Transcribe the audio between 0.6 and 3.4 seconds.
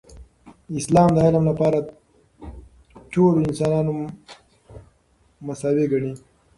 اسلام د علم لپاره ټول